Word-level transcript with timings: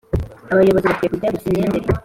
Abayobozi 0.51 0.85
bakwiye 0.87 1.09
kujya 1.11 1.33
basinya 1.33 1.67
mbere 1.71 1.85